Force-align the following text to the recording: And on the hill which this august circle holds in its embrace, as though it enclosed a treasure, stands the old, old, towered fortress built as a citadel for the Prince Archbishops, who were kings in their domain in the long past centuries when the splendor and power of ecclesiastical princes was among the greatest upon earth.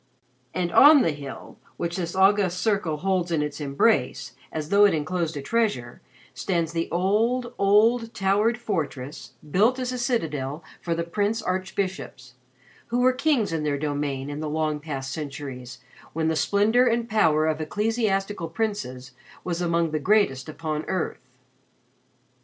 And 0.55 0.71
on 0.71 1.03
the 1.03 1.11
hill 1.11 1.59
which 1.77 1.95
this 1.97 2.15
august 2.15 2.59
circle 2.59 2.97
holds 2.97 3.29
in 3.31 3.43
its 3.43 3.61
embrace, 3.61 4.31
as 4.51 4.69
though 4.69 4.85
it 4.85 4.95
enclosed 4.95 5.37
a 5.37 5.43
treasure, 5.43 6.01
stands 6.33 6.71
the 6.73 6.89
old, 6.89 7.53
old, 7.59 8.11
towered 8.15 8.57
fortress 8.57 9.33
built 9.51 9.77
as 9.77 9.91
a 9.91 9.99
citadel 9.99 10.63
for 10.81 10.95
the 10.95 11.03
Prince 11.03 11.39
Archbishops, 11.43 12.33
who 12.87 12.97
were 13.01 13.13
kings 13.13 13.53
in 13.53 13.61
their 13.61 13.77
domain 13.77 14.27
in 14.31 14.39
the 14.39 14.49
long 14.49 14.79
past 14.79 15.11
centuries 15.11 15.77
when 16.13 16.29
the 16.29 16.35
splendor 16.35 16.87
and 16.87 17.07
power 17.07 17.45
of 17.45 17.61
ecclesiastical 17.61 18.49
princes 18.49 19.11
was 19.43 19.61
among 19.61 19.91
the 19.91 19.99
greatest 19.99 20.49
upon 20.49 20.83
earth. 20.85 21.29